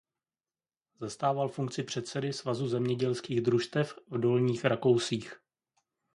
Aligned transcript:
Zastával 0.99 1.49
funkci 1.49 1.83
předsedy 1.83 2.33
Svazu 2.33 2.67
zemědělských 2.67 3.41
družstev 3.41 3.93
v 4.09 4.17
Dolních 4.17 4.65
Rakousích. 4.65 5.41